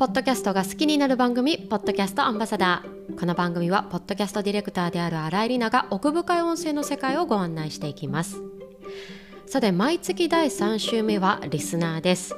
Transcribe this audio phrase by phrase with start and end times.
[0.00, 3.20] ポッドキャストが好きになる番組ポッドキャストアンバサダー。
[3.20, 8.40] この番組はポッドキャストディレクターである新井里奈が奥深い音声の世界をご案内していきます。
[9.44, 12.34] さて毎月第3週目はリスナーです。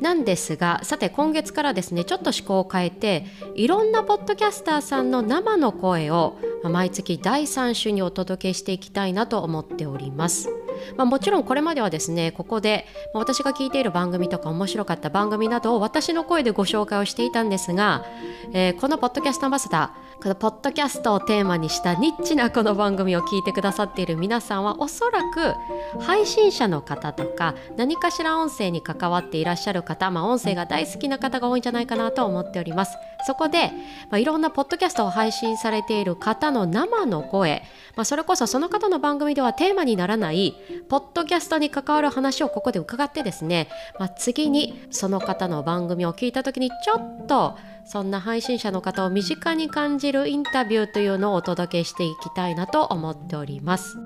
[0.00, 3.26] なんですがさて今月からですねちょっと思考を変えて
[3.56, 10.48] いろんなポッドキャスターさんの生の声を毎月第3週にお届けしていきたいなと思っております。
[10.96, 18.04] まあ、もちろんこれまではですねここで、私が聞いている番組とか面白かった番組などを私の声でご紹介をしていたんですが、
[18.52, 25.56] えー、このポッドキャストアンバサダーこのポッドキャストをテーマにしたニッチなこの番組を聞いてくださっている皆さんはおそらく
[26.00, 32.96] 配信者の方とか何かしら音声に関わっていらっしゃる方、まあ、音声が大好きな方が多いんじゃないかなと思っております。
[33.26, 33.72] そこで、
[34.10, 37.64] まあ、いろんなポッドキャストを配信されている方の生の声、
[37.96, 40.54] まあ、それこそその方の番組ではテーマにならない
[40.88, 43.68] ポッドキャストに関わる話をここで伺ってですね、
[43.98, 53.96] まあ、次にその方の番組を聞いた時にちょっとそんな配信者の方を身近に感じるインタビューというのをお届けしていきたいなと思っております。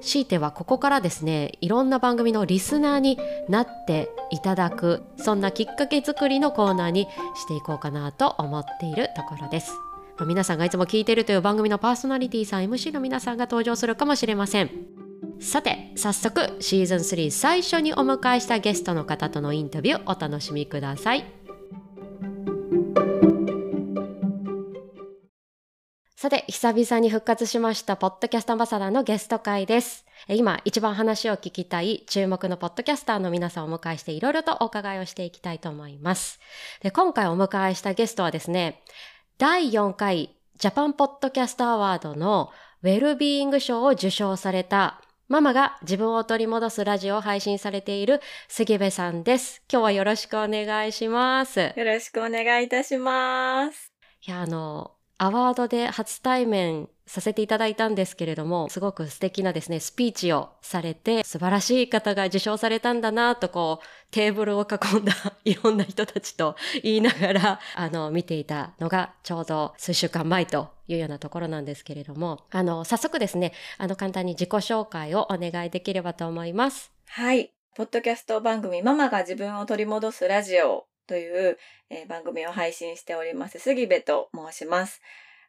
[0.00, 9.72] 強いてはここからですねいろんな番組のリスナーになっていただくそんなきっかけ作りのコーナーにしていこうかなと思っているところです。
[10.26, 14.70] 皆さんがいつも聞いているという番組のパーソナリティさん MC の皆さんが登場するかもしれません。
[15.40, 21.24] さて早速シーズン3最初にお迎えしたゲストの方とのインタビューお楽しみください
[26.20, 36.38] さて久々に復活しましたポッドキャストアンバサダーのゲスト会です今一番話を聞きたい注目のポッドキャスターの皆さんをお迎えしていろいろとお伺いをしていきたいと思います
[36.82, 38.82] で今回お迎えしたゲストはですね
[39.38, 42.50] 第4回ジャパンポッドキャストアワードの
[42.82, 49.62] ウェルビーイング賞を受賞されたママが自分を取り戻すラジオを配信されている杉部さんです。
[49.72, 51.60] 今日はよろしくお願いします。
[51.60, 53.92] よろしくお願いいたします。
[54.26, 54.90] いや、あの、
[55.22, 65.12] アワードで初対面させていただいたんですけれども、すごく素敵なですね、スピーチをされて、素晴らしい方が受賞されたんだなと、こう、テーブルを囲んだ
[65.44, 76.92] いろんな人たちと言いながら、 あの、見ていたのがちょうど数週間前というようなところなんですけれども、あの、早速ですね、あの、簡単に自己紹介をお願いできればと思います。
[77.08, 77.52] はい。
[77.76, 81.58] ポッドキャスト番組、ママが自分を取り戻すラジオという、
[81.90, 85.02] えー、番組を配信しております、杉部と申します。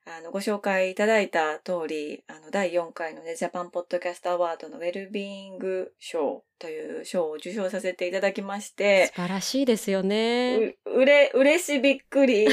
[0.07, 9.07] あの、ご紹介いただいた通り、あの、第4回のね、ジャパンポッドキャストアワードのウェルビーイング賞という賞を受賞させていただきまして。
[9.07, 10.75] 素晴らしいですよね。
[10.85, 12.47] う、うれ、嬉しびっくり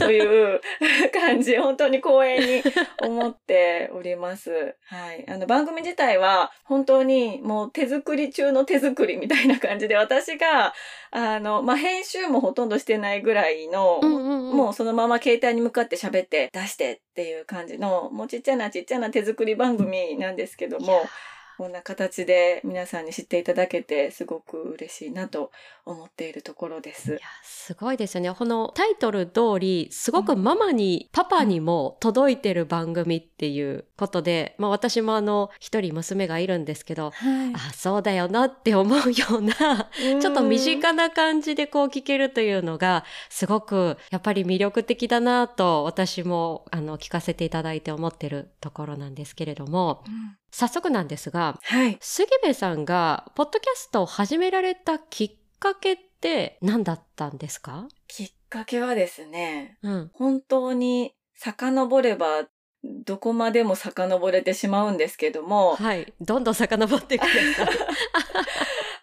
[0.00, 0.60] という
[1.14, 2.62] 感じ、本当に光栄に
[3.00, 4.74] 思っております。
[4.86, 5.24] はい。
[5.28, 10.74] あの、番組自体は本当にもう手作り中の手作りみたいな感じで、私が、
[11.12, 21.04] あの、まあ、編集もほとんどしてないぐらいの、うんうんうん、もうそのまま携帯に向かって喋って出してっていう感じの、もうちっちゃなちっちゃな手作り番組なんですけども、
[21.62, 25.52] こんな形で皆さんに知っていただけてすごく嬉しいなと
[25.84, 27.12] 思っているところです。
[27.12, 28.34] いやすごいですよね。
[28.34, 39.88] このタイトル通りすごくママに、うん、パパにも届いてる番組っていうことで、まあ私もあの一人娘がいるんですけど、はい、あそうだよなって思うような、
[40.20, 57.88] ちょっと身近な感じでこう聞けるというのがすごくやっぱり魅力的だなと私もあの聞かせていただいて思ってるところなんですけれども、うん早速なんですが、はい、杉部さんがポッドキャストを始められたきっかけって何だったんですか？
[58.06, 62.44] きっかけはですね、うん、本当に遡れば
[62.84, 65.76] どこまでも遡れてしまうんですけども。
[65.76, 66.12] はい。
[66.20, 67.68] どんどん遡ってください。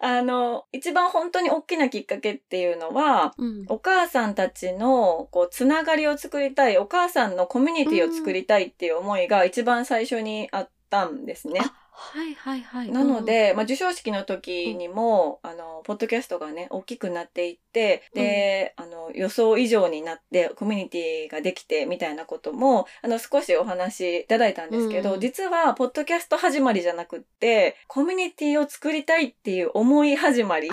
[0.02, 11.60] あの、一番本当に大きなきっかけっていうのは、うん、お母さんたちの、こう、つながりを作りたい、お母さんのコミュニティを作りたいっていう思いが一番最初にあったんですね。
[11.92, 12.90] はいはいはい。
[12.90, 30.70] なので、うん、まあ、授賞式の時にも、うん、あの、ポッドキャストがね、大きくなっていって、で、うん、あの、予想以上になって、コミュニティができて、みたいなことも、あの、少しお話いただいたんですけど、実は、ポッドキャスト始まりじゃなくって、コミュニティを作りたいっていう思い始まり。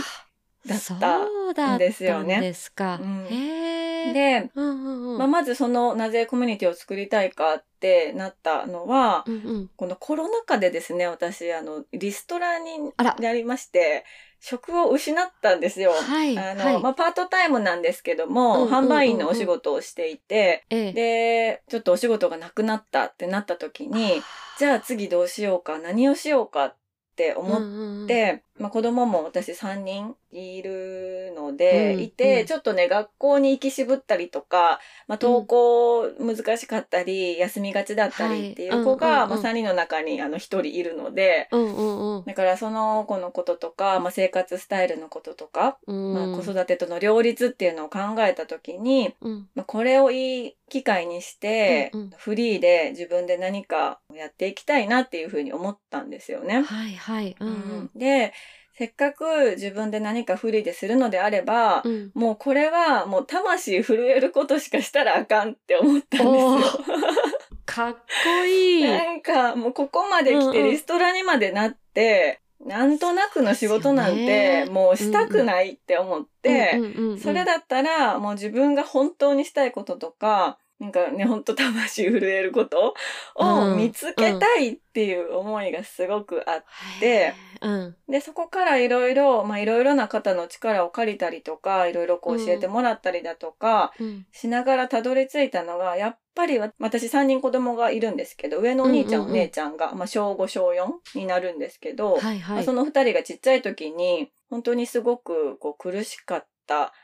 [0.67, 2.35] だったんですよね。
[2.35, 2.99] そうですか。
[2.99, 14.05] で、うんうんうん、まあ、まずそのなぜコミュニティを作りたいかってなったのは、うんうん、このコロナ禍でですね、私、あの、リストラになりまして、
[14.39, 15.91] 職を失ったんですよ。
[15.91, 16.37] はい。
[16.37, 24.21] あの、はい、まあ、パートタイムなんですけども、うんうんうんうん、販売員のお仕事をしていて、ええ、で、ちょっとお仕事がなくなったってなった時に、
[24.57, 26.75] じゃあ次どうしようか、何をしようかっ
[27.15, 32.47] て思って、まあ、子供も私3人いるので、うんいて、うん。
[32.47, 42.25] ちょっとね、学校に行き渋ったりとか、まあ、登校難しかったり、休みがちだったりっていう子が、まあ、3人の中にあの1人いるので、うんうんうん。
[42.25, 46.13] だからその子のこととか、まあ、生活スタイルのこととか、うん。
[46.13, 49.47] まあ、子育てとの両立っていうのを考えた時に、うん。
[49.55, 52.09] まあ、これをいい機会にして、うんうん。
[52.17, 56.63] フリーで自分で何かやっていきたいなっていうふうに思ったんですよね。
[56.63, 57.35] はいはい。
[57.39, 57.89] うんうん。
[57.95, 58.33] で、
[58.77, 62.11] せっかく自分で何かフリーでするのであれば、うん。
[62.13, 66.83] もうこれはもう魂震えることしかしたらあかんって思ったんおですよ。
[67.65, 68.83] かっこいい。
[68.85, 70.71] なんかもうここまで来てうんうん。
[70.71, 74.65] リストラにまでなって、なんとなくの仕事なんてね。
[74.69, 77.19] もうしたくないって思って、うんうんうんうん。
[77.19, 82.93] それだったらもう自分が本当にしたいこととか、なんかね、ほんと魂震えること
[83.35, 86.63] を見つけたいっていう思いがすごくあっ
[86.99, 87.95] て、うん。
[88.07, 94.25] で、そこからいろいろ、まあいろいろな方の力を借りたりとか、いろいろこう教えてもらったりだとか、うん。
[94.31, 99.39] しながらたどり着いたのが、やっぱりわ私3人子供がいるんですけど、上のお兄ちゃん、うんうんうん。
[99.39, 102.55] お姉ちゃんが、まあ小5、小4になるんですけど、はいはい。
[102.57, 106.47] まあその2人がちっちゃい時に、本当にすごくこう苦しかった、あ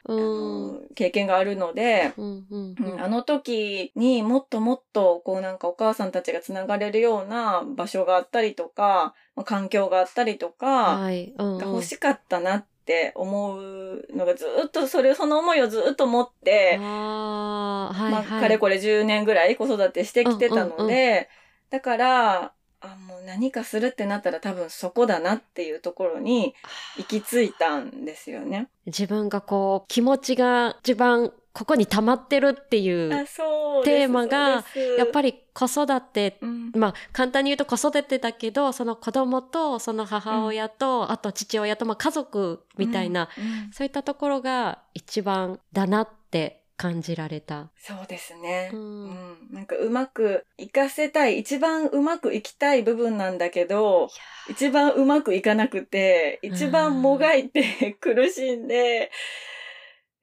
[0.05, 0.73] うん。
[0.73, 3.01] の経験があるので、うんうんうん。
[3.01, 11.33] あの時にもっともっとこうなんかお母さんたちがつながれるような場所があったりとか、まあ環境があったりとか、はい。
[11.37, 11.57] うんうん。
[11.59, 17.93] が欲しかったなって思うのがずっとそれ、その思いをずっと持って、あー。
[17.93, 18.41] はいまあ、はい。
[18.41, 21.29] かれこれ10年ぐらい子育てしてきてたので、
[21.69, 21.77] うん。
[21.77, 26.53] だから、あ、もう何かするってなったら多分そこだなっていうところに
[26.97, 28.67] 行き着いたんですよね。
[28.85, 34.65] 自分がこう気持ちが一番ここに溜まってるっていうテーマが
[34.97, 36.71] やっぱり子育てうん。
[36.75, 43.71] まあ簡単に言うと子育てだけどその子供とその母親と、あと父親とまあ家族みたいな、うん。
[43.71, 47.69] そういったところが一番だなって感じられた。
[47.77, 48.71] そうですね。
[48.73, 49.09] ううん。
[49.09, 54.09] ん、なんかうまくいかせたい、一番うまくいきたい部分なんだけど、
[54.49, 59.11] 一番うまくいかなくて、一番もがいて苦しんで、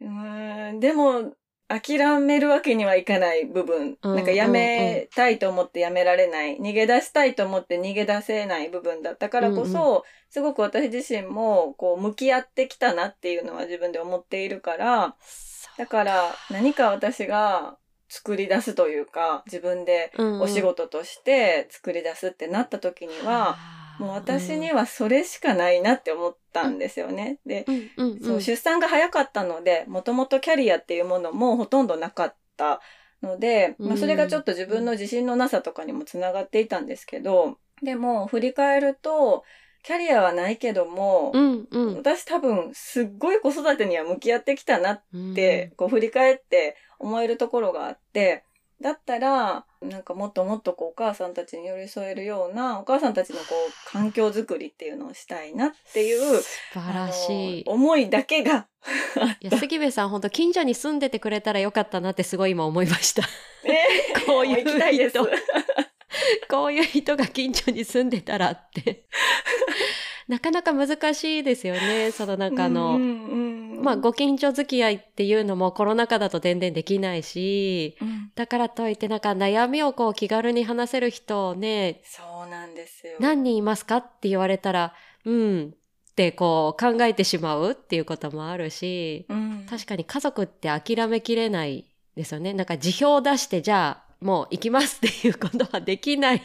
[0.02, 1.34] うーん、でも
[1.68, 4.14] 諦めるわけにはいかない部分、うん。
[4.16, 15.16] なんかやめたいと思ってやめられない、逃げ出したいと思って逃げ出せない部分だったからこそ、すごく私自身もこう向き合ってきたなっていうのは自分で思っているから、
[15.80, 20.12] だから何か私が作り出すというか、自分で
[20.42, 23.56] お仕事として作り出すってなった時には、
[23.98, 27.38] もう私にはそれしかないなって思ったんですよね。
[27.46, 28.20] で、うんうんうん。
[28.22, 32.82] そう出産が早かったので、もともとキャリアっていうものもほとんどなかった
[33.22, 39.44] ので、まあ、それがちょっと自分の自信のなさとかにもつながっていたんですけど、でも振り返ると、
[39.82, 48.44] キャリアはないけども、うんうん私多分すっごい子育てには向き合ってきたなっうんて、こう振り返って思えるところがあって、
[48.80, 57.64] だったら、なんかもっともっとこうお母さんたちに寄り添えるような、お母さんたちのこう環境づくりっていうのをしたいなっていう、素晴らしい。
[57.66, 58.66] 思いだけが
[59.16, 63.22] あいや杉部さん本当近所に住んでてくれたらよかったなってすごい今思いました。
[63.68, 63.86] ね
[64.26, 65.18] こういう行きたいです。
[66.10, 69.04] 人 こういう人が近所に住んでたらって。
[70.28, 72.12] なかなか難しいですよね。
[72.12, 83.14] そのなんかあの、うんうんうんまあご近所付き合いっていうのもコロナ禍だと全然できないし、うんだからといってなんか悩みをこう気軽に話せる人をね、そうなんですよ。
[83.18, 85.74] 何人いますかって言われたら、うん
[86.10, 91.86] ってこう考えてしまうっていうこともあるし、うん確かに家族って諦めきれない
[92.16, 92.54] ですよね。
[92.54, 96.40] なんか辞表を出してじゃあもう行きますっていうことはできない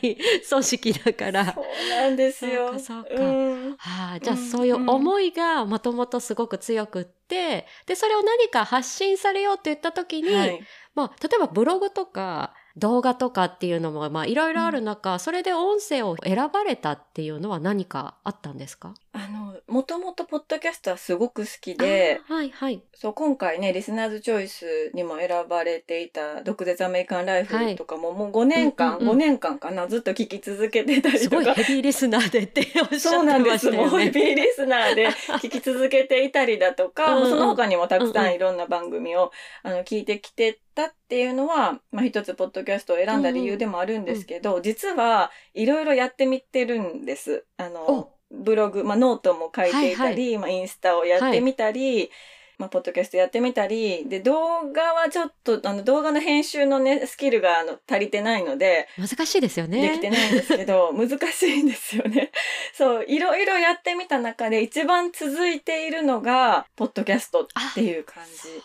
[0.50, 1.53] 組織だから。
[1.53, 2.67] そうなんですよ。
[2.79, 3.75] そうかそうん。
[3.77, 10.60] はあ、じゃあうんそういう思いがもともとすごく強くって、で、それを何か発信されようって言った時に、はい。
[10.96, 18.94] まあ、例えばブログとか動画とかっていうのも、まあ、いろいろある中、それで音声を選ばれたっていうのは何かあったんですか？
[19.17, 22.84] あの、もともとポッドキャストはすごく好きで、はいはい。
[22.93, 31.63] そう、今回ね、リスナーズチョイスにも選ばれていた、毒舌アメリカンライフとかも、もう5年間、うんうんうん5年間かな、ずっと聞き続けてたりすごいとか。
[31.63, 33.72] ヘビーリスナーでっておっしそゃってうなんです。
[33.72, 34.12] もうヘね。
[34.12, 35.07] ビーリスナーで
[35.41, 39.31] 聞き続けていたりだとか、うんうんもうその他にもたくさうんうんんいろんな番組を、
[39.63, 47.45] あの聞いてきてたっていうのは、まあ一つポッドキャストを選んだ理由でもあるんですけど、実はいろいろやってみてるんです。
[47.57, 52.10] あのお、ブログ、まあノートも書いていたり、まあインスタをやってみたり、
[52.58, 59.89] まあ、ポッドキャストやってみたり、で、動画はちょっと、あの、動画の編集のね、スキルが、あの、足りてないので、難しいですよね。
[59.89, 62.32] できてないんですけど、 難しいんですよね。
[62.74, 68.60] そう、いろいろやってみた中で一番続いているのが、ポッドキャストっていう感そうな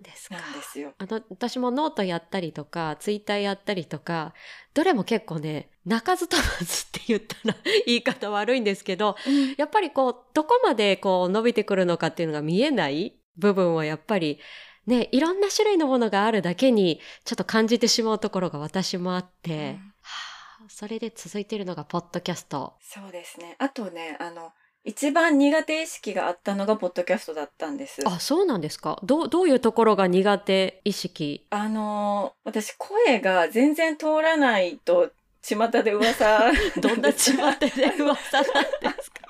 [0.00, 0.36] んですじか。
[0.36, 0.94] なんですよ。
[0.96, 4.32] あの、私もノートやったりとか、ツイッターやったりとか、
[4.74, 9.16] どれも結構ね、鳴かず飛ばずって言ったら言い方悪いんですけど、
[9.56, 14.40] やっぱりこう、どこまでこう伸びてくるのかっていうのが見えない部分はやっぱり、
[14.86, 22.74] ね、いろんな種類のものがあるだけに、ちょっと感じてしまうところが私もあって、うんはあそれで続いているのがポッドキャスト。
[22.80, 23.54] そうですね。
[23.58, 24.52] あとね、あの、
[24.84, 28.02] 一番苦手意識があったのがポッドキャストだったんです。
[28.06, 29.00] あ、そうなんですか？
[29.02, 31.46] どう、どういうところが苦手意識？
[31.50, 35.10] あのー私声が全然通らないと
[35.42, 36.50] 巷で噂
[36.80, 39.20] どんなちまってで噂なんですか？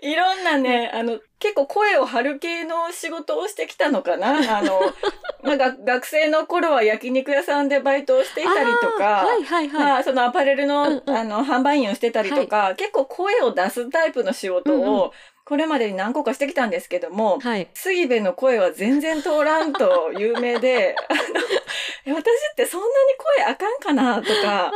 [0.00, 4.58] いろんなね、あの、結構声を張る系の仕事をしてきたのかな？
[4.58, 4.80] あの、
[5.42, 9.82] まあ、が学生の頃は焼肉屋さんでバイトをしていたりとか、はいはいはい。
[9.82, 11.16] まあ、そのアパレルの,、うんうん。
[11.16, 15.12] あの販売員をしてたりとか、結構声を出すタイプの仕事うんうを
[15.44, 17.68] これまでに何個かしてきたんですけども、はい。
[17.74, 20.94] 杉部の声は全然通らんと有名で、
[22.06, 22.20] 私
[22.52, 22.92] ってそんなに
[23.36, 24.72] 声あかんかなとか、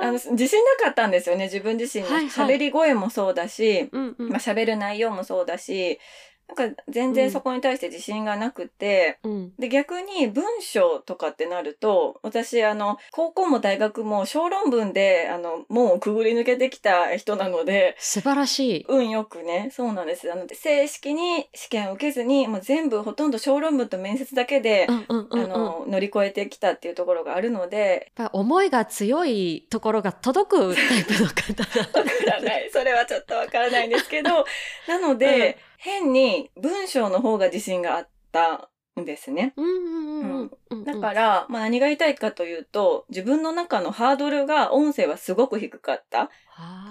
[0.00, 2.10] あの、自信なかったんですよね、自分自身の。
[2.10, 2.54] はいはい。
[2.54, 4.28] 喋り声もそうだし、うんうん。
[4.30, 6.00] まあ喋る内容もそうだし、
[6.48, 18.86] なんか全然そこに対して自信がなくて、うんで、逆に文章とかってなると、私、あの、高校も大学も小論文で、あの、門をくぐり抜けてきた人なので、素晴らしい。
[18.88, 20.30] 運よくね、そうなんです。
[20.32, 31.62] あの、正式に試験を受けずに、もう全部ほとんど小論文と面接だけで、うんうんうんうん、あの、乗り越えてきたっていうところがあるので、やっぱり思いが強いところが届くタイプの方
[31.98, 32.70] わからない。
[32.72, 34.44] それはちょっとわからないんですけど、
[34.86, 39.52] なので、変に文章の方が自信があったんですね。
[39.56, 40.84] うんうんうんうんうん。
[40.84, 46.18] だから、まあ何が言いたいかというと、自分の中のハードルが音声はすごく低かった。
[46.18, 46.28] ら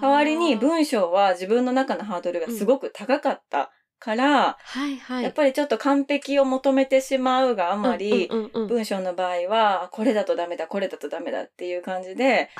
[0.00, 5.24] 代わりに文章は自分の中のハードルがすごく高かったから、はいはい。
[5.24, 12.50] やっぱりちょっと完璧を求めてしまうがあまり、うんうんうんうん文章の場合は、これだとダメだ、これだとダメだっていう感じで、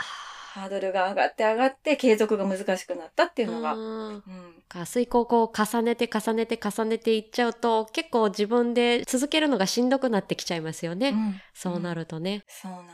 [0.57, 4.23] ハードルが上がって上がって継続が難しくなったっていうのが、うんうん
[4.69, 11.11] か遂行をこう重ねて重ねて重ねていっちゃうと結構自分で続けるのがしんどくなってきちゃいますよね。
[11.11, 12.43] うんそうなるとね。
[12.49, 12.85] そうなんあ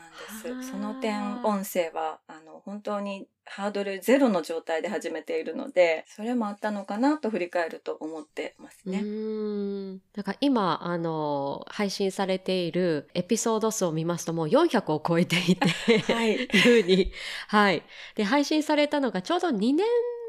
[0.43, 0.71] でーす。
[0.71, 8.99] その点、音声は、あの、本当にハードルゼロの状態で始めているので、それもあったのかなと振り返ると思ってますうね。
[8.99, 10.01] ーん。
[10.15, 15.67] なんか今、あの、配信されているエピソード数を見ますともう400を超えていて、
[16.13, 16.35] はい。
[16.47, 17.11] いうに。
[17.47, 17.83] はい。
[18.15, 19.85] で、配信されたのがちょうど2年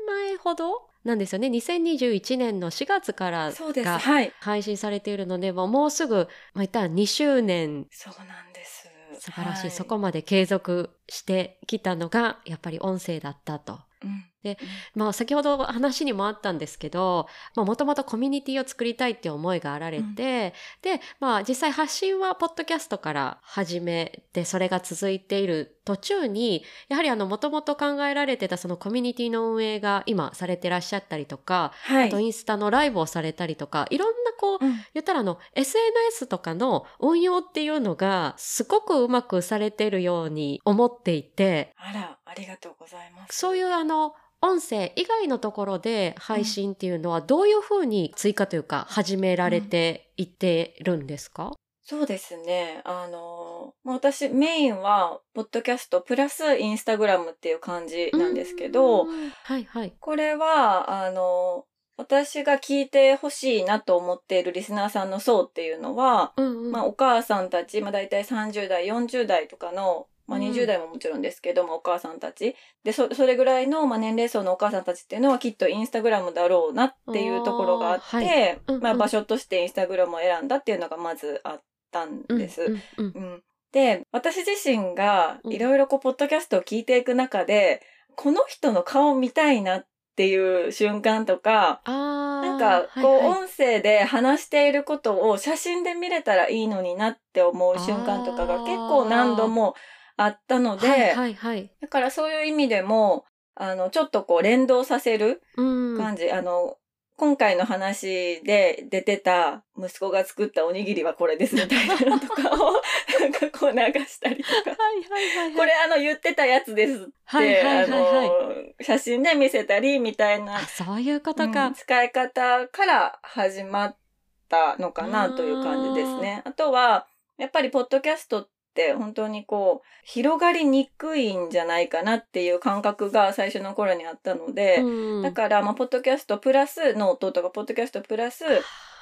[0.06, 1.48] 前ほどなんですよね。
[1.48, 3.52] 2021年の4月から。
[3.52, 4.32] がはい。
[4.40, 8.73] 配信されているので、もうもうすぐ、まあ、言ったら2周年そうなんです。
[9.18, 9.70] 素晴らしい、はい。
[9.70, 13.80] そこまで継続してきたのがやっぱり音声だったと。
[14.02, 14.24] うん。
[14.42, 14.58] で
[14.94, 20.52] まあ先ほど話にもあったんですけどもともとコミュニティを作りたいっていう思いがあられて、
[20.82, 32.08] でまあ実際発信はポッドキャストから始めてそれが続いている途中にやはりあのもともと考えられてたそのコミュニティの運営が今されてらっしゃったりとか、はい。
[32.08, 43.36] あとインスタのライブをされたりとかいろんなこううん言ったらあの SNS とかの運用っていうのがすごくうまくされてるように思っていてあら、ありがとうございます。
[43.36, 44.14] そういうあの
[44.44, 51.52] 音声以外のところで配信っていうのはどういうふうに追加というか始められていってるんですか、
[51.86, 52.80] そうですね。
[52.84, 59.92] あの、まあ私メインは、ポッドキャストプラスインスタグラムっていう感じなんですけど、うんはいはい。
[60.00, 61.66] これは、あの、
[61.98, 72.56] 私が聞いてほしいなと思っているリスナーさんの層っていうのは、うんうんまあお母さんたち、まあ大体30代、40代とかの、まあうん20代ももちろんですけども、お母さんたち。
[72.82, 81.62] で、そ、それぐらいの、まあ年齢層のお母さんたちっていうのはきっとインスタグラムだろうなっていうところがあって、はいうんうんまあ場所としてインスタグラムを選んだっていうのがまずあっ
[81.94, 82.62] たんです。
[82.62, 83.32] うんうんうん。
[83.32, 83.42] うん。
[83.72, 85.52] で、私自身がうん。
[85.52, 87.80] いろいろこう、ポッドキャストを聞いていく中で、
[88.16, 89.86] この人の顔見たいなっ
[90.16, 99.74] ていう瞬間とか、なんか、こう、音声で話していることを写真で見れたらいいのになって思う瞬間とかが結構何度も
[100.16, 101.70] あったので、はいはいはい。
[101.80, 103.24] だからそういう意味でも、
[103.56, 105.62] あの、ちょっとこう連動させるう
[105.94, 105.96] ん。
[105.96, 106.76] 感じ、あの、
[107.16, 112.82] 今回の話で出てた息子が作ったおにぎりはこれですみたいなのとかを
[113.20, 114.70] なんかこう流したりとか。
[114.70, 115.54] はいはいはいはい。
[115.54, 121.74] これあの言ってたやつですって、はいはいはいはいあの、写真で見せたりみたいなあ、そういうことうかん。
[121.74, 123.98] 使い方から始まった
[124.44, 126.42] ったのかなという感じですね。
[126.44, 127.06] あとは、
[127.38, 135.22] やっぱりポッドキャストって本当にこう、広がりにくいんじゃないかなっていう感覚が最初の頃にあったので、うん。
[135.22, 138.44] だから、まあ、ポッドキャストプラスノートとか、ポッドキャストプラス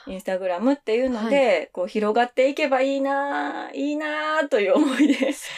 [0.07, 5.50] インスタグラムっていうので、こう広がっていけばいいなぁいいなぁという思いです。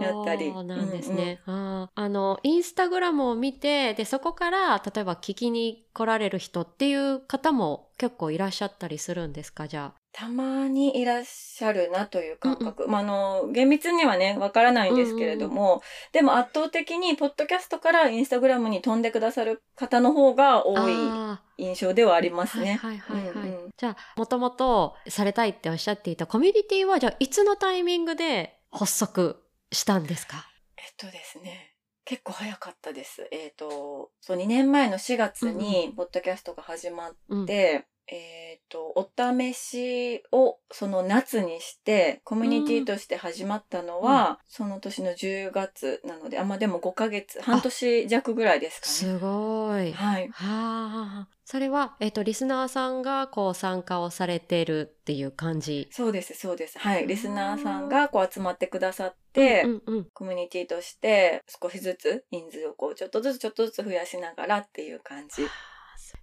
[0.00, 0.50] やったり。
[0.50, 1.40] そうなんですね。
[1.46, 2.00] あー。
[2.00, 9.68] あの、インスタグラムを見て、で、そこから、例えば聞きに来られる人っていう方も結構いらっしゃったりするんですか？
[9.68, 12.88] じゃたまにいらっしゃるなという感覚。
[12.88, 20.64] まあ、あの、厳密にはね、わからないんですけれども、でも圧倒的に、ポッドキャストからインスタグラムに飛んでくださる方の方があ。
[20.64, 22.80] 多いあ印象ではありーますね。
[22.82, 23.48] はいはいはい、はい。
[23.50, 23.70] うんうん。
[23.76, 29.36] じゃあ、もともとされたいっておっしゃっていたコミュニティは、じゃあ、いつのタイミングで発足
[29.70, 30.46] したんですか？
[30.78, 31.69] えっとですね、
[32.10, 33.28] 結構早かったです。
[33.30, 37.46] えっ、と、そう、2年前の4月に、ポッドキャストが始まっうん。
[37.46, 48.92] て、えっ、と、お試しをその夏にして、コミュニティとして始まったのは、その年の10月なので、あ、まあでも5ヶ月、半年弱ぐらいですかね。
[48.92, 49.92] すごい。
[49.92, 50.28] はい。
[50.28, 51.28] はあ。
[51.44, 55.88] それは、えっ、と、リスナーさんがこう参加をされてるっていう感じ？
[55.92, 56.78] そうです、そうです。
[56.80, 57.06] はい。
[57.06, 60.06] リスナーさんがこう集まってくださって、うんうん。
[60.12, 65.46] コミュニティとして少しずつ人数をこうちょっとずつちょっとずつ増やしながらっていう感じ。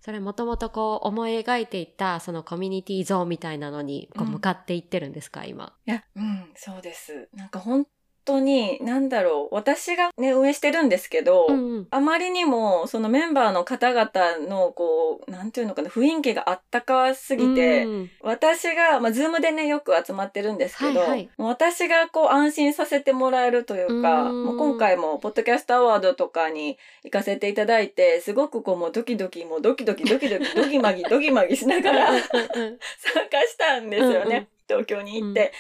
[0.02, 5.74] それもともとこう思い描いていたそのコミュニティ像みたいなのにこううん向かっていってるんですか、今？
[5.86, 7.30] いや、うん、そうです。
[7.34, 7.86] なんか本
[8.28, 11.88] 当に、なんだろう、私がね、運営してるんですけど、うんうん。
[11.90, 32.24] あまりにも、そのメンバーの方々の、こう、なんていうのかな、雰囲気があったかすぎて、うん私が、まあ、ズームでね、よく集まってるんですけど、はいはい私がこう、安心させてもらえるというか、うんもう今回も、ポッドキャストアワードとかに行かせていただいて、すごくこう、もうドキドキ、もうドキドキ、ドキドキ、ドキマギ、ドキマギしながら、うんうん
[33.00, 34.26] 参加したんですよね。
[34.26, 35.54] うんうん東京に行って。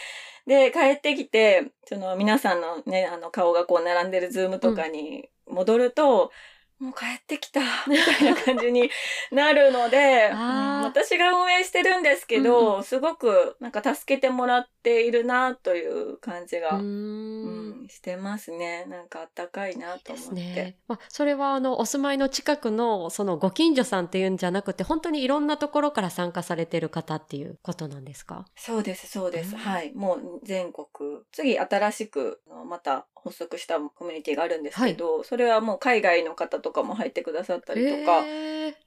[0.47, 6.31] で、帰ってきて、その皆さんのね、あの顔がこう並んでるズームとかに戻ると、
[6.79, 8.89] もう帰ってきた、 みたいな感じに
[9.31, 18.85] なるので、 うん私が運営してるんですけど、すごくなんか助けてもらっているなという感じが、ううんんしてますね。
[18.85, 20.35] なんかあったかいなと思って。
[20.35, 20.77] ね。
[20.87, 28.45] まあ、それはあのお住まいの近くのそのご近所さんっていうんじゃなくて本当にいろんなところから参加されてる方っていうことなんですか？
[28.55, 29.53] そうです、そうです。
[29.55, 29.91] うんはい。
[29.93, 30.87] もう全国。
[31.31, 38.23] 次、新しく、また発足したコミュニティがあるんですけど、それはもう海外の方とかも入ってくださったりとか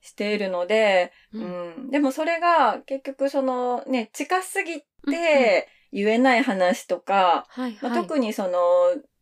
[0.01, 1.91] しているので、ううんん。
[1.91, 8.03] でもそれが結局そのね、近すぎうんうんて言えない話とか、はいまあ、はい。
[8.03, 8.59] 特にその、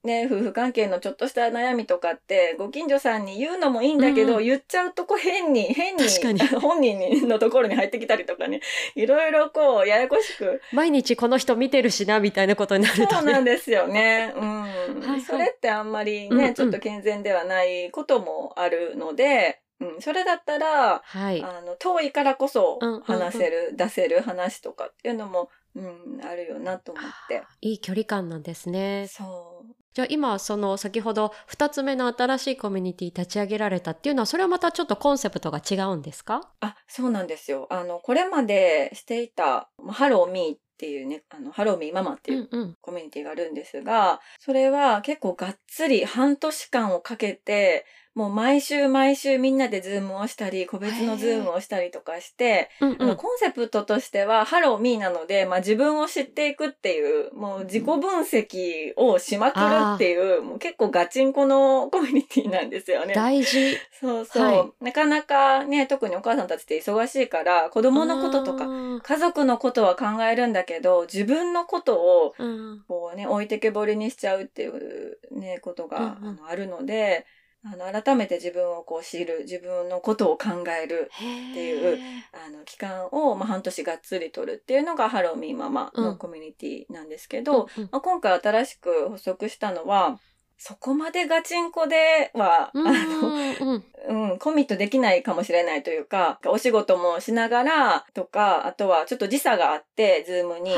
[0.08, 8.60] ね、夫婦関係のちょっとした悩みとかって、ご近所さんに言うのもいいんだけど、うん言っちゃうとこう変に、変にに 本人にのところに入ってきたりとかね、
[8.96, 13.32] いろいろこう、ややこしく毎日この人見てるしなみたいなことになるそとね。
[13.32, 14.32] うなんですよね。
[14.34, 14.62] うん。
[15.06, 21.42] はいそれってあんまりね、うんうんちょっと健全ではないこともあるので、うん、それだったら、はい。
[21.42, 27.42] あの、遠いからこそうんうんうん話せる、出せる話とかっていうのも、うん、あるよなと思って。
[27.60, 29.06] いい距離感なんですね。
[29.08, 29.74] そう。
[29.94, 36.48] じゃあ今その先ほど2つ目の新しいコミュニティ立ち上げられたっていうのはそれはまたちょっとコンセプトが違うんですか？
[36.60, 37.66] あ、そうなんですよ。
[37.70, 47.84] あの、これまでしていた、まあ Hello Me っていうね、あの、 Hello Me ママっていううんコミュニティがあるんですが、それは結構がっつり半年間をかけて、
[48.18, 63.14] もう毎週毎週みんなでズームをしたり、個別のズームをしたりとかして、うんうんあのコンセプトとしては、 Hello Me なので、まあ自分を知っていくっていう、もう自己分析をしまくるっていう、もう結構ガチンコのコミュニティなんですよね。
[63.14, 63.76] 大事。
[64.00, 69.00] そうそう、はいなかなかね、特にお母さんたちって忙しいから、子供のこととか、か。
[69.00, 77.24] 家族のことは考えるんだけど、自分のことをうんこうね、置いてけぼりにしちゃうっていうね、ことが、うんうんあのあるので、
[77.72, 81.18] あの、改めて自分をこう知る、自分のことを考える、っ
[81.54, 81.98] ていう
[82.32, 86.04] あの、期間を、まあ、半年がっつり取るっていうのがハローミーママうん。
[86.04, 87.88] のコミュニティなんですけど、うんうん。
[87.92, 90.18] まあ、今回新しく発足したのは、
[90.58, 100.74] そこまでガチンコでは、うんあの、うんうん、コミットできないかもしれないというか、お仕事もしながらとか、あとはちょっと時差があって、ズームに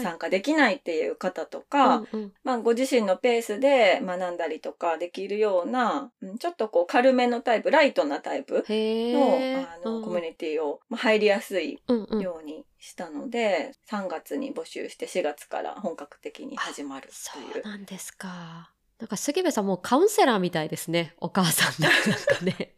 [0.00, 2.04] 参加できないっていう方とか、
[2.42, 10.04] まあご自身のペースで学んだりとかできるような、うんちょっとこう軽めのタイプ、ライトなタイプへのーあの、うん。
[10.04, 17.62] コミュニティを、まあ、入りやすいようにしたので、3月に募集して4月から本格的に始まるそという。
[17.64, 17.68] う。
[17.68, 18.70] なんですか。
[18.98, 21.14] なんか杉部さんもうカウンセラーみたいですね。
[21.18, 22.74] お母さんだなんかね。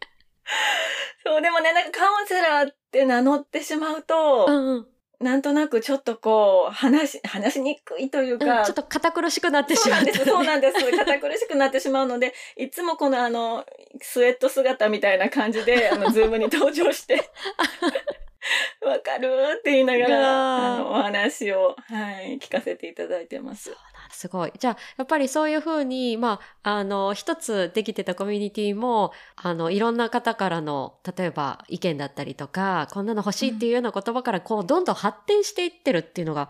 [1.24, 4.86] そう、でもね、なんかカウンセラーって名乗ってしまうと、うんうん。
[5.20, 11.04] なんとなくちょっとこう、話し、話しにくいといううんか、ちょっと堅苦しくなってしまった、そうなんです、そうなんです。
[11.04, 13.66] 堅苦しくなってしまうので、いつもこのあの、
[14.00, 17.30] スウェット姿みたいな感じで、あの、ズームに登場して、
[18.84, 19.28] わかる
[19.58, 23.72] って言いながら、あの、お話を、はい、聞かせていただいてます
[24.10, 24.52] すごい。
[24.58, 36.48] じゃあ、やっぱりそういうふうに、まあ、あの、一つできてたコミュニティも、あの、いろんな方からの、例えば意見だったりとか、こんなの欲しいっていうような言葉から、こう、どんどん発展していってるっていうのが、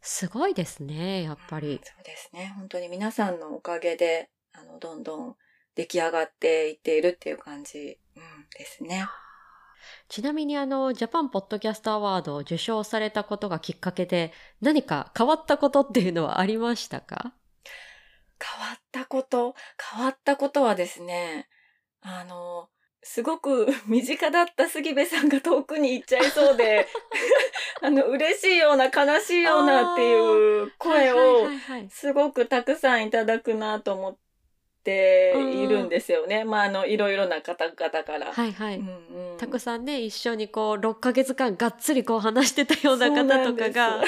[0.00, 1.80] すごいですね、やっぱり。
[1.84, 2.52] そうですね。
[2.56, 5.36] 本当に皆さんのおかげで、あの、どんどん
[5.74, 9.06] 出来上がっていっているっていう感じ、うん、ですね。
[10.08, 17.34] ちなみにあの、ジャパンポッドキャストアワードを受賞されたことがきっかけで、何か変わったことっていうのはありましたか？
[18.40, 19.54] 変わったこと、
[19.94, 21.48] 変わったことはですね、
[22.00, 22.68] あの、
[23.04, 26.86] すごく 身近だった杉部さんが遠くに行っちゃいそうで、
[27.82, 34.16] あの、嬉しいような悲しいようなっていう声はいをすごくたくさんいただくなと思っ
[34.82, 36.44] ているんですよね。
[36.44, 38.32] まあ、あの、いろいろな方々から。
[38.32, 38.76] はいはい。
[38.76, 44.06] うんうんたくさんね、一緒にこう、6ヶ月間がっつりこう話してたような方とかがで、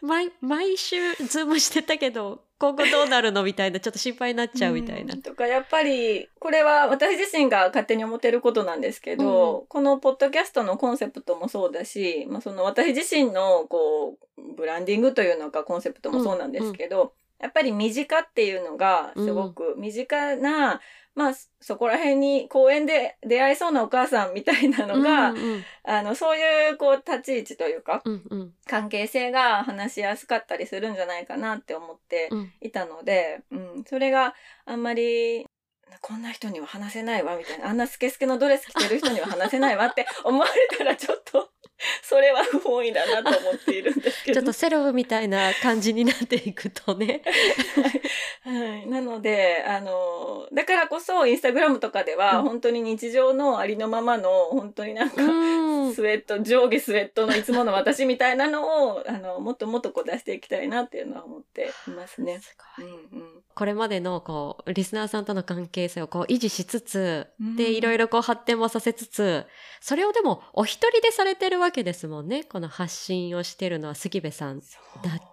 [0.00, 5.14] 毎、毎週ズームしてたけど、今後どうなるのみたいな、ちょっと心配になっちゃうみたいな。
[5.14, 20.80] んとか、やっぱり、これは私自身が勝手に思ってることなんですけど、このポッドキャストのコンセプトもそうだし、まあ、その私自身の、こう、ブランディングというのかコンセプトもそうなんですけど、やっぱり身近っていうのが、すごく身近な、
[21.14, 25.64] まあ、そこら辺に公園で出会いそうなお母さんみたいなのが、うんうん。
[25.82, 28.54] あの、そういう、こう、立ち位置というか、うんうん。
[28.66, 32.52] 関係性が話しやすかったりするんじゃないかなって思って、うん。
[32.60, 35.44] いたので、うん、それがあんまり、
[36.00, 37.68] こんな人には話せないわ、みたいな。
[37.68, 41.50] あんなスケスケのドレス着てる人には話せないわって思われたらちょっと、
[42.02, 44.40] それは不本意だなと思っているんですけど。
[44.40, 47.22] ちょっとセレブみたいな感じになっていくとね。
[48.42, 48.86] はい。
[48.86, 55.94] なので、あの、だからこそ、インスタグラムとかでは、うん本当に日常のありのままの、本当になんか、うん。
[55.94, 62.40] スウェット、上下スウェットのいつもの私みたいなのを、あの、もっともっとこう出していきたいなっていうのは思っていますね。
[62.40, 63.42] すごいうんうん。
[63.58, 69.44] これまでのこうリスナーさんとの関係性をこう維持しつつ、うんでいろいろこう発展もさせつつ
[69.80, 72.44] それをでもお一人でされてるわけですもんね。
[72.44, 74.64] この発信をしてるのは杉部さんだ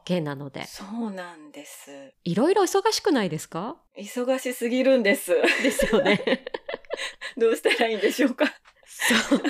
[0.03, 0.65] けなので。
[0.65, 2.13] そうなんです。
[2.23, 3.77] いろいろ忙しくないですか？
[3.97, 5.31] 忙しすぎるんです。
[5.63, 6.45] ですよね。
[7.37, 8.45] どうしたらいいんでしょうか？
[8.87, 9.41] そう。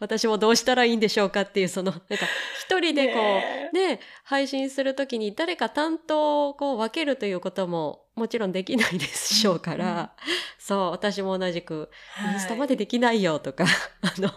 [0.00, 2.26] 私もどうしたらいいんでしょうかっていうそのなんか
[2.60, 3.20] 一人でこ
[3.72, 10.08] うね配信するときに誰か担当をこう分けるということももちろんできないでしょうから、うんうん
[10.58, 13.64] そう、私も同じく、はいインスタまでできないよとか、
[14.02, 14.30] あの、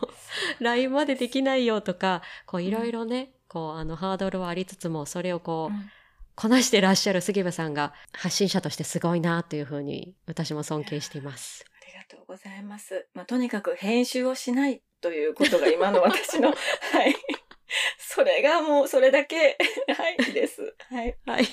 [0.59, 5.91] LINE までできないよとか、こういろいろね、こうあのハードルはありつつも、それをこう、うん
[6.35, 11.63] こなしてらっしゃる杉部さんが発信者としてすごいなというふうに私も尊敬しています。
[11.81, 13.07] ありがとうございます。
[13.13, 16.49] まあ、とにかく編集をしないということが今の私の、
[16.91, 17.15] はい。
[17.97, 19.57] それがもう、それだけ、
[19.95, 20.75] はい、です。
[20.89, 21.17] はい。
[21.25, 21.47] はい。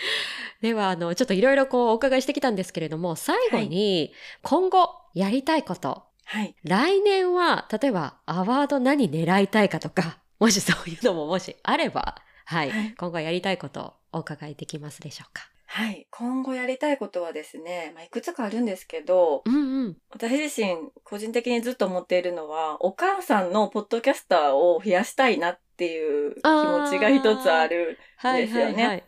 [0.60, 6.54] では、あの、ちょっといろいろこうお伺いしてきたんですけれども、最後に今後やりたいこと、はい。
[6.62, 13.80] 来年は、例えば、アワード何狙いたいかとか、もしそういうのももしあれば、はい、はい今後やりたいこと
[14.12, 15.49] をお伺いできますでしょうか。
[15.72, 16.08] はい。
[16.10, 19.96] 今後やりたいことはですね、まあ、いくつかあるんですけど、うんうん。
[20.10, 27.98] 私自身、個人的にずっと思っているのは、お母さんのポッドキャスターを増やしたいなっていう気持ちが一つある。
[28.16, 29.04] はいですよね。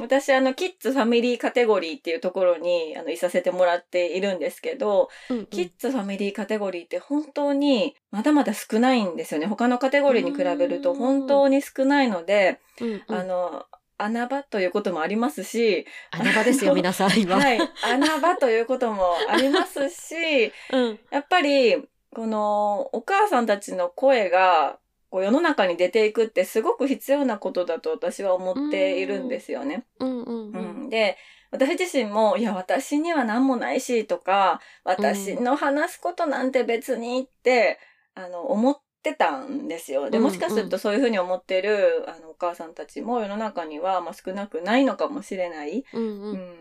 [0.00, 9.46] 私、あの、キッズファミリーカテゴリーっていうところに、あの、いさせてもらっているんですけど、うんうんキッズファミリーカテゴリーって本当にまだまだ少ないんですよね。
[9.46, 13.66] 他のカテゴリーに比べると本当に少ないので、うんうんあの、
[14.02, 17.36] 穴場ということもありますし、穴場ですよ、 皆さん、今。
[17.36, 21.00] はい、穴場ということもありますし、 うん。
[21.10, 24.78] やっぱり、このお母さんたちの声が、
[25.10, 29.84] こう世の中に出ていくってすごく必要なことだと私は思っているんですよね。
[30.00, 30.86] うんうんううん。
[30.86, 31.18] ん、で、
[31.50, 37.78] 私自身も、いや、私には何もないし、とか、私の話すことなんて別にって、
[38.14, 40.10] あの、思ってたんですよ。
[40.10, 45.84] で、うんもしかするとそういうふうに思ってる、あの、お母さんたちも世の中には、まあ、少なくないのかもしれない。
[45.92, 46.06] うんう。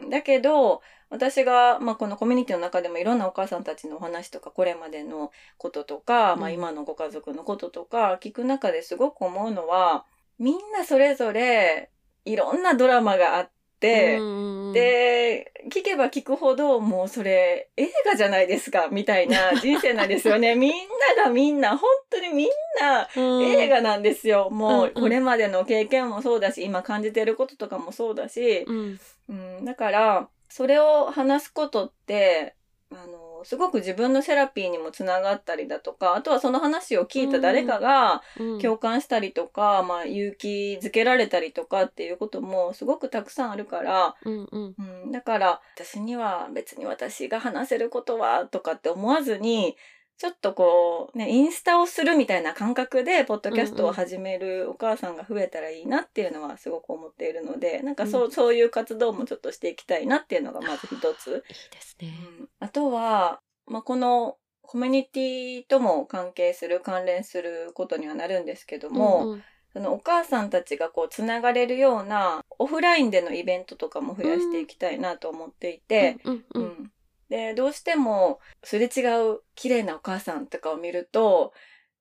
[0.02, 10.06] うんん、だけど、私が、まあ、このコミュニティの中でもいろんなお母さんたちのお話とか、これまでのこととか、まあ、うん今のご家族のこととか、聞く中ですごく思うのは、
[10.40, 11.92] みんなそれぞれ、
[12.26, 20.56] いろんなドラマがあって、うん、で、聞けば聞くほど、もうそれ映画じゃないですか、みたいな 人生なんですよね。
[20.56, 20.72] みん
[21.18, 22.48] ながみんな、本当にみん
[22.80, 24.50] なうん、映画なんですよ。
[24.50, 32.56] もうこれまでの経験もそうだし、今感じてることとかもそうだし、うん、うん、だから、それを話すことって、
[32.92, 44.76] あの、すごく自分のセラピーにもつながったりだとか、あとはその話を聞いた誰かがうん、共感したりとか、まあ勇気づけられたりとかっていうこともすごくたくさんあるから、うん、うん、
[45.06, 49.76] うん、だから私には別に私が話せることはとかって思わずに、
[50.22, 61.44] ちょっとこう、ね、インスタをするみたいな感覚で、ポッドキャストを始めるお母さんが増えたらいいなっていうのはすごく思っているので、なんかそう、そういう活動もちょっとしていきたいなっていうのがまず一つ。
[61.50, 62.14] いいですね。
[62.40, 69.44] うんあとは、まあ、このコミュニティとも関係する、関連することにはなるんですけども、うんうん。
[69.74, 76.92] そのお母さんたちがこうつながれるようなオフラインでのイベントとかも増やしていきたいなと思っていて、うん、う、うんん
[77.32, 79.00] でどうしてもすれ違
[79.32, 81.54] う綺麗なお母さんとかを見ると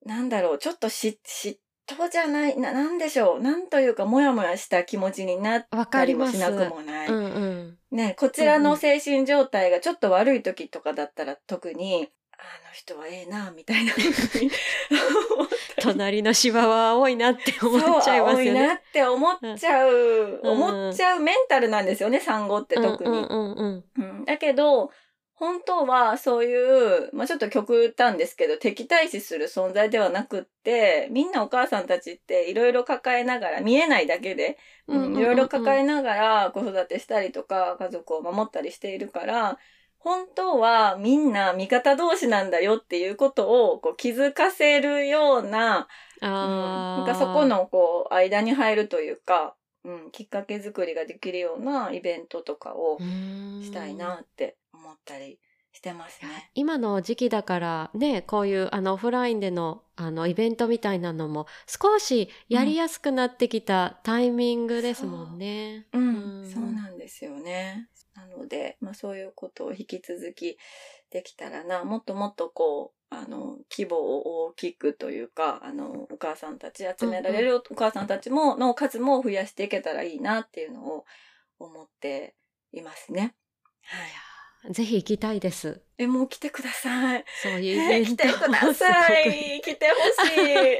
[0.05, 1.55] なんだろうちょっとし嫉
[1.87, 7.07] 妬じゃないななんでしょうなんというかモヤモヤした気持ちになっわたかりもしなくもない。
[7.07, 7.77] うん、うん。
[7.91, 13.93] ね、こちらの精神状態がちょっと悪い時とかだったら特に、あの人はええな、みたいな
[15.81, 18.73] 隣の芝は青いなって思っちゃいますよそう青いなね。
[18.75, 23.83] って思っちゃう、うん思っちゃうメンタルなんですよね、産後って特に。
[24.25, 24.91] だけど、
[25.41, 39.57] 本当はそういう、まあちょっと極端ですけど、敵対視する存在ではなくって、みんなお母さんたちっていろいろ抱えながら、見えないだけで、うんいろいろ抱えながら子育てしたりとか、家族を守ったりしているから、
[39.97, 45.87] 本当はみんな味方同士なんだよっていうことをこう気づかせるような、
[46.21, 47.03] うんああ。
[47.03, 55.39] なんかそこのこう間に入るというか、うん、きっかけ作りができるようなイベントとかをうんしたいなって思ったり
[55.71, 56.49] してますね。
[56.55, 65.87] 今の時期だからねこういうあのオフラインでのあのイベントみたいなのも少しやりやすくなってきたタイミングですもんね。
[65.93, 67.87] うん、うんそうなんですよね。
[68.15, 70.57] なので、まあそういうことを引き続き
[71.11, 81.05] できたらな、もっともっとこう、あの、規模を大きくというか、あの、お母さんたち、集められるお母さんたちも、の数も増やしていけたらいいなっていうのを
[81.59, 82.35] 思って
[82.73, 83.35] いますね。
[83.83, 84.30] はい。
[84.69, 85.81] ぜひ行きたいです。
[85.97, 87.25] え、もう来てください。
[87.41, 89.61] そういうイベント来てください。
[89.65, 90.79] 来てほしい。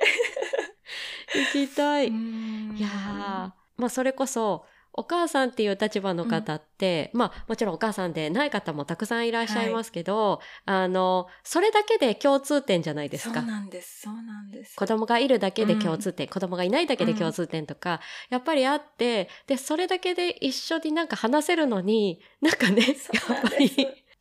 [1.56, 2.08] 行きたい。
[2.08, 13.42] いいやーまあそれこそお母さんっていう立場の方って、まあもちろんお母さんでない方もたくさんいらっしゃいますけど、あのそれだけで共通点じゃないですそうか。
[13.42, 14.02] なんです。
[14.02, 14.76] そうなんです。
[14.76, 23.70] 子供がいるだけで共通点、子供がいないだけで共通点とか、やっぱりあってでそれだけで一緒になんか話せるのになんかねやっぱり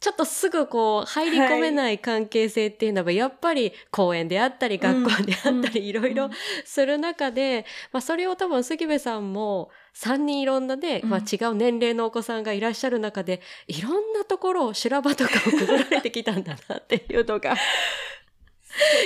[0.00, 5.02] ちょっとすぐこう入り込めない関係性っていうのはやっぱり公園であったりうん。
[5.02, 6.30] 学校であったりいろいろうん
[6.64, 17.56] する中で、まあ、それを多分杉部さんも3人いろんなね、まあ、うん違う年齢のお子さんがいらっしゃる中でいろんなところを修羅場とかをくぐられてきたんだなっていうのが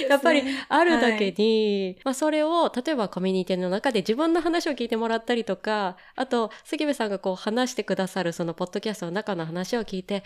[0.08, 10.22] やっぱりあるだけに、まあ、それを例えばコミュニティの中で自分の話を聞いてもらったりとかあと杉部さんがこう話してくださるそのポッドキャストの中の話を聞いて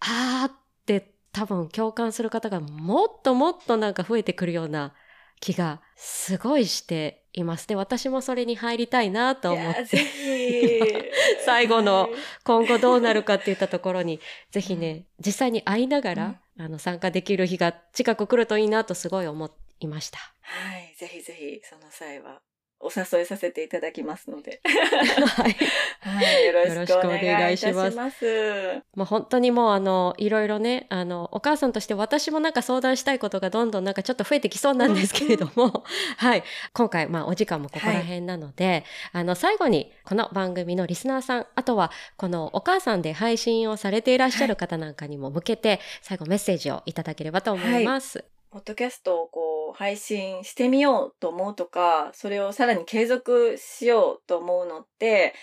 [0.00, 0.52] あーっ
[0.86, 4.94] て多分共感する方がもっともっとなんか増えてくるような
[5.40, 7.66] 気がすごいしています。
[7.68, 10.80] で私もそれに入りたいなと思ってひ
[11.44, 12.10] 最後のはい
[12.44, 14.20] 今後どうなるかっていったところに
[14.50, 20.18] ぜひね実際に会いながら、あの参加できる日が近く来るといいなとすごい思いました。
[20.40, 20.94] はい。
[20.96, 22.40] ぜひぜひ、その際は、
[22.80, 24.60] お誘いさせていただきますので。
[24.64, 25.56] はい
[26.00, 26.46] はい。
[26.46, 27.16] よろしくお願
[27.50, 28.04] いいたしよろしくお願いしま。
[28.04, 35.84] ますまあ、本当にもうあのいろいろねあのお母さんとして私もなんか相談したいことがどんどんなんかちょっと増えてきそうなんですけれども、
[36.16, 48.24] はい今回まあお時間もここら辺なので、あの最後にこの番組のリスナーさんあとはこのお母さんで配信をされていらっしゃる方なんかにも向けて、最後メッセージをいただければと思います。
[48.50, 55.34] ポッドキャストをこう配信してみようと思うとか、それをさらに継続しようと思うのって、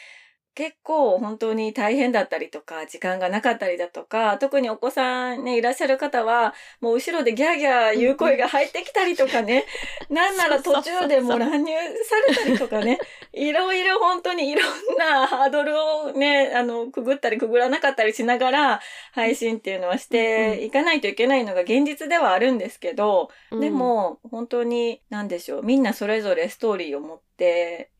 [0.56, 9.65] 結構本当に大変だったりとか、時間がなかったりだとか、特にお子さんね、いらっしゃる方は、もう後ろでギャーギャー言う声が入ってきたりとかね、
[10.10, 11.74] なんなら途中でもう乱入
[12.06, 13.00] されたりとかね、
[13.34, 18.80] いろいろ本当にいろんなハードルをね、あの、くぐったりくぐらなかったりしながら
[19.12, 23.60] 配信っていうのはしていかないといけないのが現実ではあるんですけど、うん。
[23.60, 27.26] でも本当に何でしょう、みんなそれぞれストーリーを持って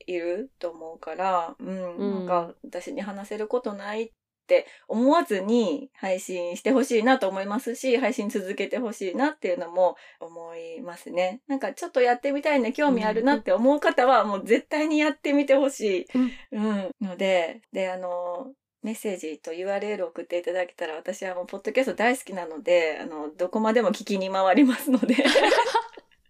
[0.08, 4.12] いると思うから、うん、うんなんか私に話せることない
[4.46, 11.42] って思わずに配信してほしいなと思いますし、配信続けてほしいなっていうのも思いますね。
[11.48, 16.06] なんかちょっとやってみたいね、興味あるなって思う方はもう絶対にやってみてほしい、
[16.52, 25.16] うん、ので、で、あの、メッセージと URL を送っていただけたら私はもうポッドキャスト大好きなので、あの、どこまでも聞きに回りますので。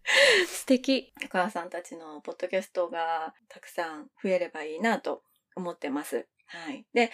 [0.47, 5.23] 素敵お母さんたちのポッドキャストがたくさん増えればいいなと
[5.55, 6.27] 思ってます。
[6.47, 6.85] はい。
[6.93, 7.11] で、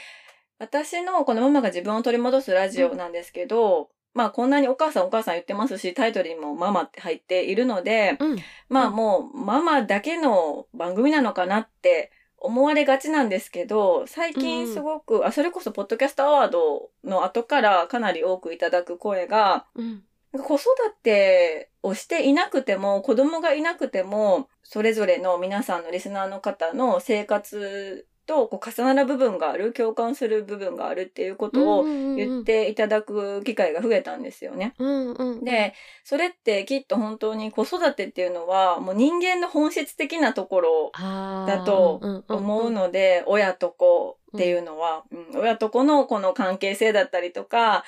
[0.59, 8.37] 私のこのママが自分を取り戻すラジオなんですけど、まあこんなにお母さんお母さん言ってますし、タイトルにもママって入っているので、うん
[8.69, 20.65] まあうんもうママだけの番組なのかなって思われがちなんですけど、最近すごく、あ、それこそポッドキャストアワードの後からかなり多くいただく声が、うん子育
[21.03, 34.73] てをしていなくても、子供がいなくても、それぞれの皆さんのリスナーの方の生活とこう重なる部分がある、共感する部分があるっていうことを言っていただく機会が増えたんですよね。
[34.79, 42.37] うんうんで、それってきっと本当に子育てっていうのは、もう人間の本質的なところだとうんうん。
[42.37, 45.39] 思うので、親と子っていうのは、うん。
[45.41, 47.83] 親と子のこの関係性だったりとか、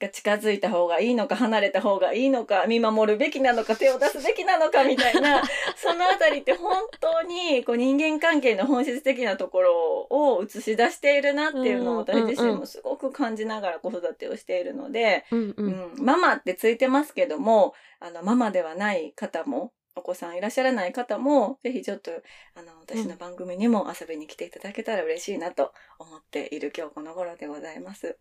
[0.00, 5.42] が近づいた方がいいのか離れた方がいいのか見守るべきなのか手を出すべきなのかみたいな
[5.76, 15.94] そのあたりって本当にこう人間関係の本質的なところを映し出しているなっていうのをうん私自身もすごく感じながら子育てをしているので、うんううん。
[15.94, 22.10] ん、ママってついてますけども、あの、ママではない方も、お子さんいらっしゃらない方も、ぜひちょっと、
[22.54, 28.18] あの、私の番組にも遊びに来ていただけたら嬉しいなと思っている今日この頃でございます。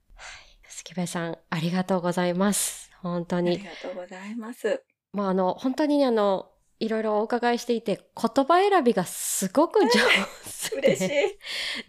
[0.67, 4.81] 月部さんありがとうございます本当ありにがとうございます。
[5.11, 6.49] まああの本当にねあの
[6.79, 11.37] いろいろお伺いしていて言葉選びがすごく上手で 嬉しい。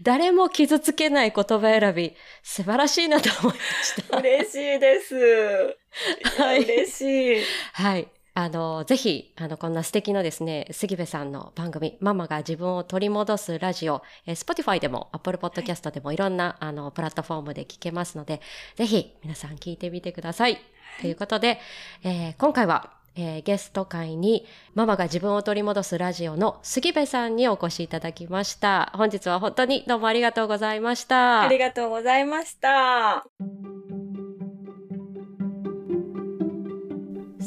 [0.02, 4.18] 誰も傷つけない言葉選び素晴らしいなと思いました。
[4.18, 5.14] 嬉しいです。
[6.38, 7.44] はい嬉しい。
[7.72, 8.08] はい。
[8.36, 18.40] あの、ぜひ、あの、こんな素敵なですね、杉部さんの番組、ママが自分を取り戻すラジオ、えー Spotify でも Apple Podcast でもいろんな、あの、プラットフォームで聞けますので、
[18.74, 20.58] ぜひ皆さん聞いてみてください。
[21.00, 21.60] ということで、
[22.02, 24.44] えー今回は、えーゲスト会に
[24.74, 28.90] ママが自分を取り戻すラジオの杉部さんにお越しいただきました。
[28.96, 31.42] 本日は本当にどうもありがとうございました。
[31.42, 33.24] ありがとうございました。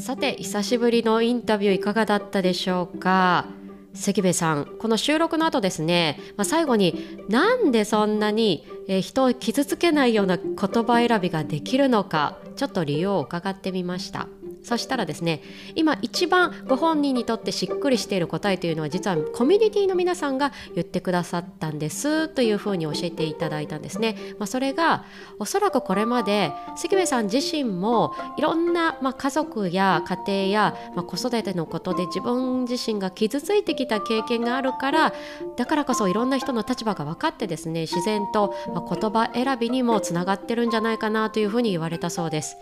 [0.07, 3.45] さて久しぶりのインタビューいかがだったでしょうか？
[3.93, 14.29] 関部さんこの収録の後ですね、まあ、最後になんでそんなに、え人を傷つけないような言葉選びができるのかちょっと理由を伺ってみました。
[14.67, 15.41] そしたらですね
[15.75, 25.05] 今一番ご本人にとってしっくりしている答えというのは実はコミュニティの皆さんが言ってくださったんですというふうに教えていただいたんですね、まあ、それが
[25.39, 35.13] おそらくこれまで関部さん自身もいろんな、まあ、家族や家庭や、まあ、子育てのことで自分自身が傷ついてきた経験があるから
[35.55, 42.57] だからこそいろんな人の立場が分かってですね自然と、言葉選びにもつながってるんじゃないかなというふうに言われたそうです。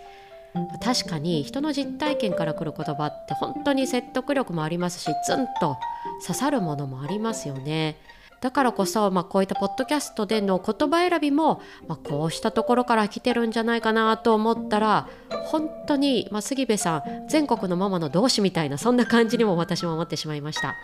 [0.81, 5.77] 確かに人の実体験から来る言葉って本当に説得力もありますしツンと
[6.21, 7.97] 刺さるものもありますよね。
[8.41, 15.07] だからこそ、まあ、こういったポッドキャストでの言葉選びも、まあ、こうしたところから来てるんじゃないかなと思ったら
[15.45, 20.75] 本当に、まあ、杉部さん全国のママの同志みたいなそんな感じにも私も思ってしまいました。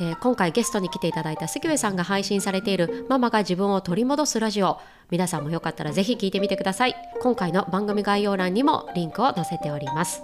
[0.00, 4.78] えー今回ゲストに来ていただいた杉部さんが配信されているママが自分を取り戻すラジオ。
[5.10, 6.94] 皆さんもよかったらぜひ聞いてみてください。
[7.20, 10.22] 今回の番組概要欄にもリンクを載せております。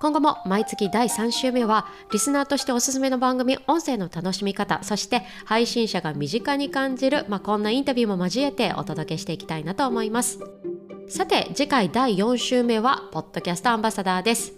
[0.00, 10.40] 今後も毎月第3週目はリスナーとしておすすめの番組音声の楽しみ方そして配信者が身近に感じる、まあ、こんなインタビューも交えてお届けしていきたいなと思います。
[11.08, 14.52] さて次回第4週目はポッドキャストアンバサダーです。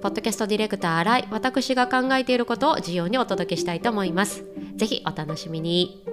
[0.00, 4.44] ポッドキャストディレクター新井私が考えていることを自由にお届けしたいと思います。
[4.76, 6.04] ぜひお楽しみに。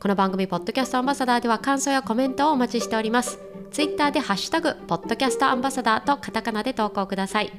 [0.00, 3.38] この番組ポッドキャストアンバサダーでは感想やコメントをお待ちしております。
[3.70, 7.52] ツイッターでハッシュタグポッドキャストアンバサダーとカタカナで投稿ください。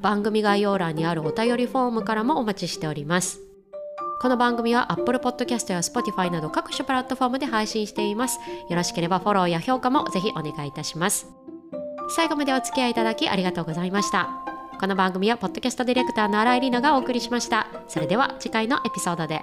[0.00, 3.40] 番組概要欄にあるお便りフォームからもお待ちしております。
[4.20, 8.38] この番組は Apple Podcast や Spotify など各種プラットフォームで配信しています。
[8.68, 11.26] よろしければフォローや評価もぜひお願いいたします。
[12.10, 14.47] 最後までお付き合いいただきありがとうございました。
[14.80, 17.66] この番組はポッドキャストディレクターの新井里奈がお送りしました。
[17.88, 19.42] それでは次回のエピソードで。